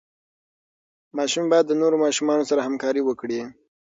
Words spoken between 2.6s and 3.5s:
همکاري وکړي.